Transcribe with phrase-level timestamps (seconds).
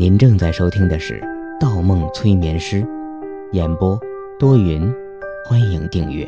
[0.00, 1.20] 您正在收听的是
[1.60, 2.82] 《盗梦催眠师》，
[3.52, 4.00] 演播
[4.38, 4.90] 多云，
[5.44, 6.26] 欢迎订阅。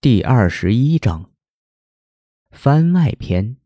[0.00, 1.28] 第二十一章，
[2.52, 3.56] 番外篇。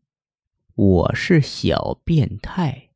[0.73, 2.89] 我是小变态。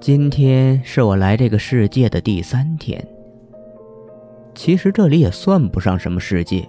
[0.00, 3.06] 今天是我来这个世界的第三天。
[4.54, 6.66] 其实这里也算不上什么世界，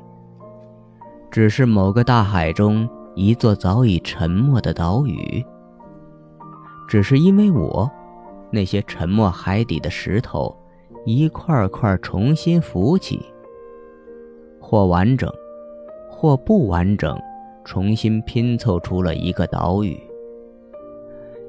[1.32, 2.86] 只是某个大海中。
[3.18, 5.44] 一座早已沉没的岛屿，
[6.88, 7.90] 只是因为我，
[8.52, 10.56] 那些沉没海底的石头
[11.04, 13.20] 一块块重新浮起，
[14.60, 15.28] 或完整，
[16.12, 17.20] 或不完整，
[17.66, 20.00] 重新拼凑出了一个岛屿。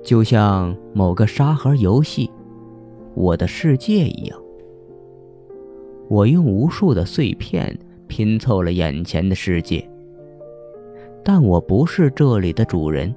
[0.03, 2.27] 就像某个沙盒游戏
[3.15, 4.41] 《我的世界》一样，
[6.09, 9.87] 我用无数的碎片拼凑了眼前的世界。
[11.29, 13.15] 但我不是这里的主人。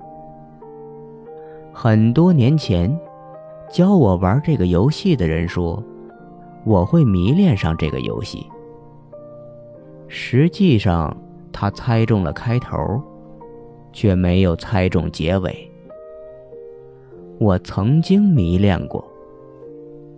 [1.72, 2.94] 很多年前，
[3.70, 5.82] 教我玩这个游戏的人说，
[6.66, 8.46] 我会迷恋上这个游戏。
[10.10, 11.16] 实际上，
[11.54, 13.02] 他猜中了开头，
[13.94, 15.72] 却没有猜中结尾。
[17.40, 19.02] 我曾经迷恋过，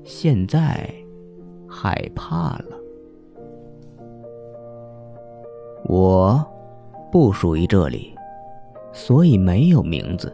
[0.03, 0.91] 现在
[1.67, 2.75] 害怕了。
[5.85, 6.43] 我。
[7.13, 8.11] 不属于这里，
[8.91, 10.33] 所以没有名字。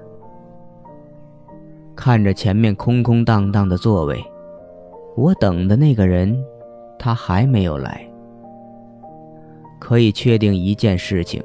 [1.94, 4.24] 看着前面空空荡荡的座位，
[5.18, 6.42] 我等的那个人，
[6.98, 8.10] 他还没有来。
[9.78, 11.44] 可以确定一件事情，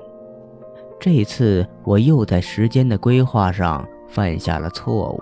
[1.01, 5.21] 这次我又在时间的规划上犯下了错误。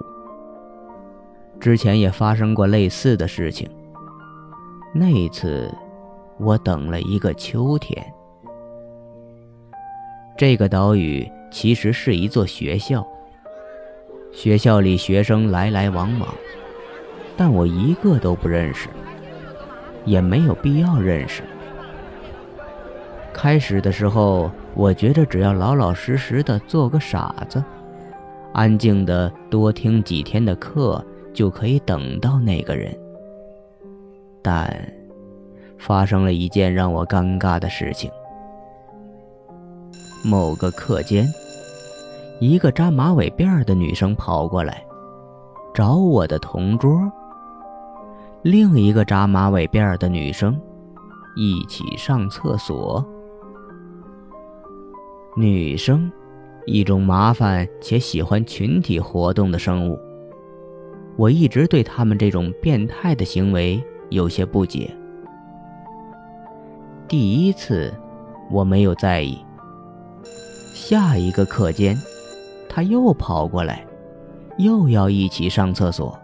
[1.58, 3.66] 之前也发生过类似的事情，
[4.92, 5.74] 那次
[6.38, 8.04] 我等了一个秋天。
[10.42, 13.06] 这个岛屿其实是一座学校，
[14.32, 16.34] 学校里学生来来往往，
[17.36, 18.88] 但我一个都不认识，
[20.04, 21.44] 也没有必要认识。
[23.32, 27.62] 开始的时候，我觉着只要老老实实的做个傻子，
[28.52, 31.00] 安静的多听几天的课，
[31.32, 32.92] 就可以等到那个人。
[34.42, 34.92] 但，
[35.78, 38.10] 发生了一件让我尴尬的事情。
[40.24, 41.26] 某个课间，
[42.38, 44.86] 一个扎马尾辫的女生跑过来，
[45.74, 46.96] 找我的同桌。
[48.42, 50.56] 另一个扎马尾辫的女生，
[51.34, 53.04] 一起上厕所。
[55.36, 56.10] 女生，
[56.66, 59.98] 一种麻烦且喜欢群体活动的生物。
[61.16, 64.88] 我一直对他们这种变态的行为有些不解。
[67.08, 67.92] 第一次，
[68.52, 69.36] 我没有在意。
[70.74, 71.96] 下一个课间，
[72.68, 73.86] 他又跑过来，
[74.58, 76.18] 又要一起上厕所。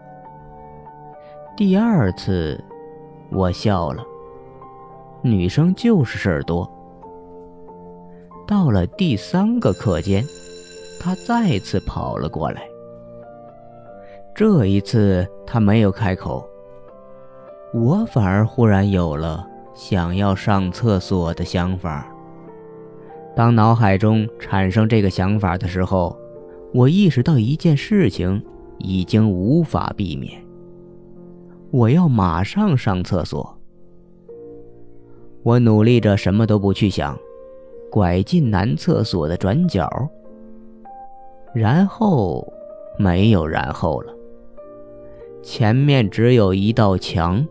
[1.55, 2.61] 第二次，
[3.31, 4.03] 我笑了。
[5.21, 6.69] 女生就是事儿多。
[8.47, 10.23] 到了第三个课间，
[10.99, 12.67] 他再次跑了过来。
[14.33, 16.47] 这一次他没有开口，
[17.73, 19.45] 我反而忽然有了
[19.75, 22.07] 想要上厕所的想法。
[23.39, 26.13] 当脑海中产生这个想法的时候，
[26.73, 28.43] 我意识到一件事情
[28.79, 30.43] 已经无法避免。
[31.71, 33.57] 我要马上上厕所。
[35.41, 37.17] 我努力着什么都不去想，
[37.89, 39.89] 拐进男厕所的转角。
[41.53, 42.45] 然后，
[42.97, 44.13] 没有然后了。
[45.41, 47.47] 前面只有一道墙。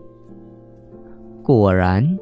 [1.43, 2.19] 果然，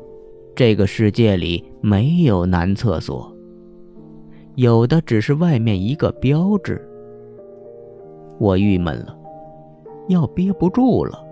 [0.54, 3.35] 这个世界里没有男厕所。
[4.56, 6.82] 有的只是外面一个标志。
[8.38, 9.14] 我郁闷了，
[10.08, 11.22] 要憋不住了。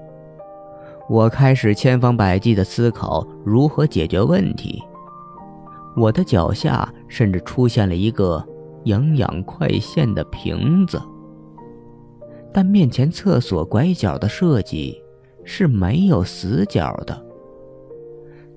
[1.08, 4.82] 我开始千方百计地思考如何解决问题。
[5.96, 8.46] 我的脚下甚至出现了一个
[8.84, 11.00] 营养快线的瓶子。
[12.52, 15.02] 但面前厕所拐角的设计
[15.44, 17.24] 是没有死角的。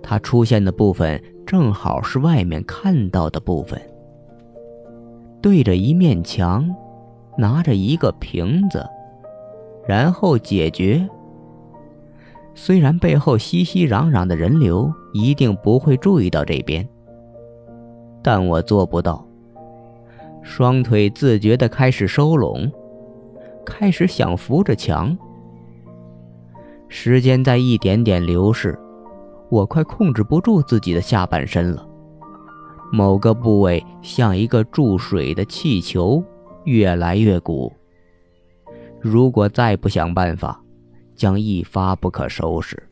[0.03, 3.81] 它出现的部分正好是外面看到的部分。
[5.41, 6.67] 对着一面墙，
[7.37, 8.85] 拿着一个瓶子，
[9.87, 11.07] 然后解决。
[12.55, 16.87] 虽然背后熙熙攘攘的人流一定不会注意到这边，
[18.23, 19.23] 但我做不到。
[20.41, 22.71] 双腿自觉地开始收拢，
[23.65, 25.15] 开始想扶着墙。
[26.87, 28.79] 时间在一点点流逝，
[29.49, 31.85] 我快控制不住自己的下半身了。
[32.91, 36.23] 某个部位像一个注水的气球，
[36.65, 37.71] 越来越鼓。
[39.01, 40.61] 如果再不想办法，
[41.15, 42.89] 将一发不可收拾。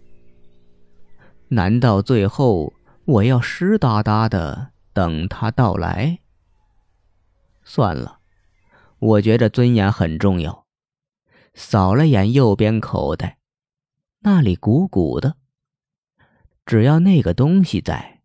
[1.47, 2.74] 难道最后
[3.06, 6.19] 我要湿哒哒的等他到来？
[7.63, 8.19] 算了，
[9.00, 10.65] 我觉着尊严很重要。
[11.53, 13.38] 扫了眼右边口袋，
[14.19, 15.38] 那里鼓鼓的。
[16.65, 18.21] 只要那个东西在，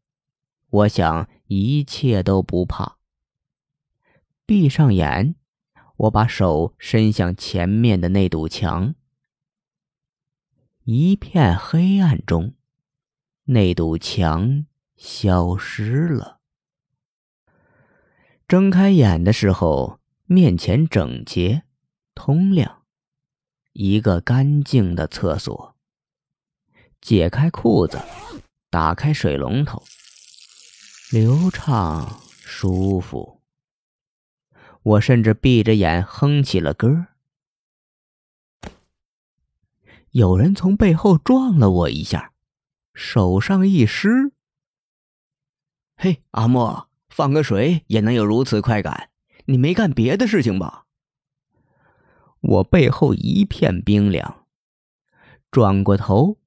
[0.70, 2.98] 我想一切都不怕。
[4.46, 5.34] 闭上眼，
[5.96, 8.94] 我把手伸向前面的那堵墙。
[10.84, 12.54] 一片黑暗中，
[13.46, 14.64] 那堵墙
[14.96, 16.38] 消失了。
[18.46, 21.64] 睁开眼的时候，面前整洁、
[22.14, 22.84] 通亮，
[23.72, 25.74] 一个干净的厕所。
[27.00, 28.00] 解开裤子，
[28.70, 29.82] 打开水龙头，
[31.12, 33.40] 流畅舒服。
[34.84, 37.08] 我甚至闭着眼哼起了歌。
[40.12, 42.32] 有人从背后撞了我一下，
[42.94, 44.30] 手上一湿。
[45.96, 49.10] 嘿，阿莫，放个水也能有如此快感？
[49.46, 50.86] 你没干别的事情吧？
[52.38, 54.46] 我背后一片冰凉，
[55.50, 56.38] 转过头，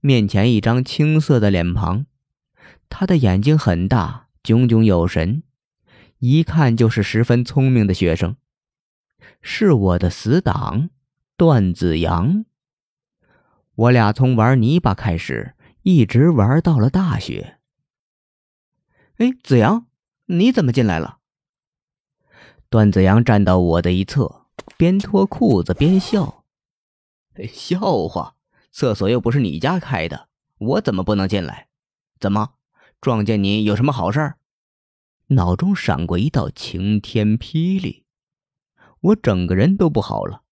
[0.00, 2.04] 面前一张青涩的脸庞，
[2.94, 5.44] 他的眼睛很大，炯炯有神，
[6.18, 8.36] 一看就是十分聪明的学生，
[9.40, 10.90] 是我的死党
[11.38, 12.44] 段子阳。
[13.74, 17.58] 我俩从玩泥巴开始，一直玩到了大学。
[19.16, 19.86] 哎，子阳，
[20.26, 21.16] 你怎么进来了？
[22.68, 24.44] 段子阳站到我的一侧，
[24.76, 26.44] 边脱裤子边笑。
[27.50, 28.36] 笑话，
[28.70, 30.28] 厕所又不是你家开的，
[30.58, 31.68] 我怎么不能进来？
[32.20, 32.52] 怎么，
[33.02, 34.34] 撞见你有什么好事？
[35.26, 38.04] 脑中闪过一道晴天霹雳，
[39.00, 40.42] 我整个人都不好了，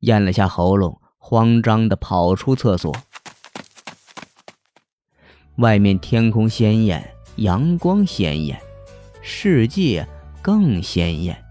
[0.00, 1.00] 咽了下喉咙。
[1.16, 2.94] 慌张的跑出厕所，
[5.56, 8.60] 外面天空鲜艳，阳光鲜艳，
[9.22, 10.06] 世界
[10.42, 11.42] 更鲜艳。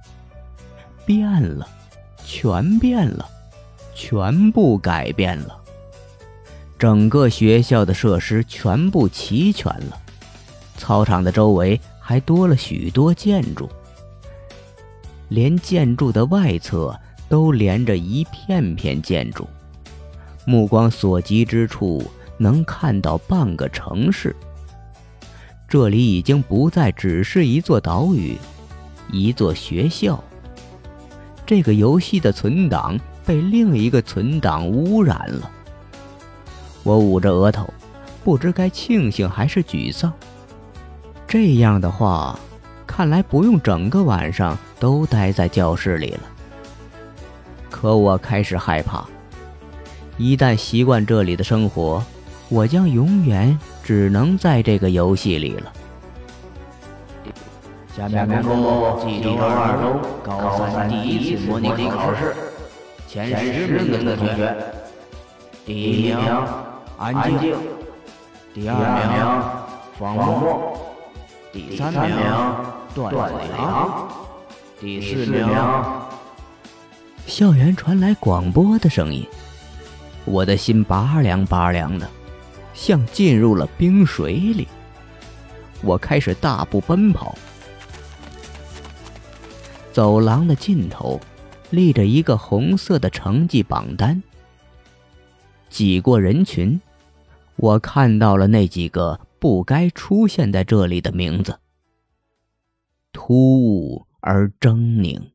[1.07, 1.67] 变了，
[2.23, 3.27] 全变了，
[3.95, 5.59] 全部改变了。
[6.77, 10.01] 整个学校的设施全部齐全了，
[10.77, 13.69] 操场的周围还多了许多建筑，
[15.29, 19.47] 连建筑的外侧都连着一片片建筑。
[20.45, 22.03] 目光所及之处，
[22.37, 24.35] 能看到半个城市。
[25.67, 28.37] 这里已经不再只是一座岛屿，
[29.11, 30.23] 一座学校。
[31.45, 35.49] 这个游戏的存档被另一个存档污染了。
[36.83, 37.67] 我捂着额头，
[38.23, 40.13] 不知该庆幸还是沮丧。
[41.37, 42.39] 这样的话，
[42.87, 46.21] 看来不用整个晚上都待在教室里了。
[47.69, 49.03] 可我开始害怕。
[50.17, 52.01] 一旦习惯这里的生活，
[52.47, 55.73] 我将永远只能在这个游戏里了。
[57.93, 62.33] 下面公布济州二中高三第一次模拟考试，
[63.09, 64.55] 前十名的同学：
[65.65, 66.17] 第一名
[66.97, 67.57] 安静，
[68.53, 69.19] 第二名
[69.99, 70.84] 方墨，
[71.55, 72.01] 第三名
[72.93, 73.17] 段子
[73.57, 74.09] 阳，
[74.77, 75.47] 第四名。
[77.25, 79.25] 校园传来广播的声音。
[80.25, 82.09] 我的心拔凉拔凉的，
[82.73, 84.67] 像进入了冰水里。
[85.81, 87.33] 我开始大步奔跑。
[89.93, 91.21] 走廊的尽头，
[91.69, 94.21] 立着一个红色的成绩榜单。
[95.69, 96.81] 挤过人群，
[97.55, 101.59] 我看到了那几个不该出现在这里的名字。
[103.11, 105.33] 突兀而狰狞。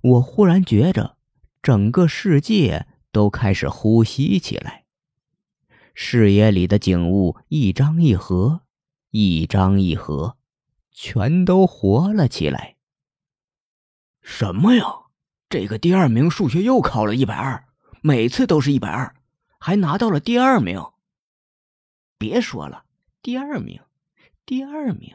[0.00, 1.16] 我忽然觉着，
[1.60, 2.86] 整个世界。
[3.10, 4.86] 都开始呼吸起来，
[5.94, 8.62] 视野里的景物一张一合，
[9.10, 10.36] 一张一合，
[10.90, 12.74] 全都活了起来。
[14.20, 14.84] 什么呀？
[15.48, 17.68] 这个第二名数学又考了一百二，
[18.02, 19.14] 每次都是一百二，
[19.60, 20.84] 还拿到了第二名。
[22.18, 22.83] 别说了，
[23.24, 23.80] 第二名，
[24.44, 25.14] 第二名。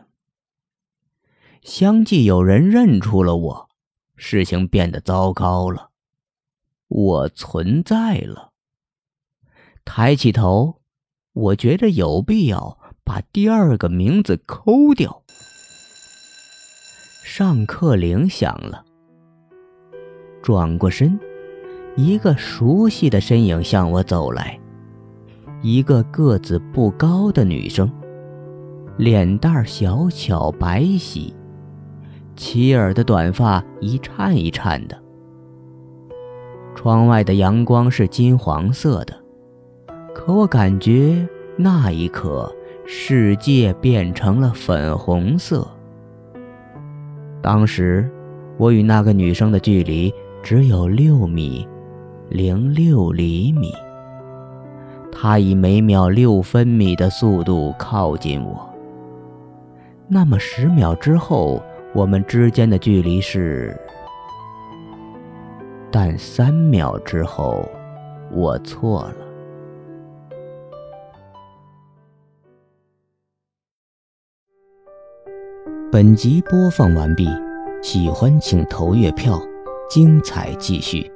[1.61, 3.69] 相继有人认出了我，
[4.15, 5.91] 事情变得糟糕了。
[6.87, 8.51] 我存在了。
[9.85, 10.81] 抬起头，
[11.33, 15.21] 我觉着有必要把第二个名字抠掉。
[17.23, 18.83] 上课铃响了，
[20.41, 21.19] 转过身，
[21.95, 24.59] 一个熟悉的身影向我走来，
[25.61, 27.87] 一个个子不高的女生，
[28.99, 31.31] 脸蛋小巧白皙，
[32.35, 35.01] 齐耳的短发一颤一颤的。
[36.75, 39.13] 窗外的阳光是金黄色的，
[40.13, 41.25] 可我感觉
[41.55, 42.53] 那一刻
[42.85, 45.65] 世界变成了粉红色。
[47.41, 48.11] 当时，
[48.57, 50.13] 我与那个女生的距离
[50.43, 51.65] 只有六米
[52.27, 53.71] 零六厘米。
[55.09, 58.68] 她以每秒六分米的速度靠近我。
[60.11, 61.63] 那么十秒之后，
[61.93, 63.79] 我们之间的距离是……
[65.91, 67.69] 但三秒之后，
[68.31, 69.15] 我错了。
[75.91, 77.27] 本集播放完毕，
[77.81, 79.39] 喜欢请投月票，
[79.87, 81.11] 精彩继续。